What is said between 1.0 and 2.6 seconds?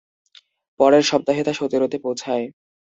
সপ্তাহে তা সতেরোতে পৌঁছায়।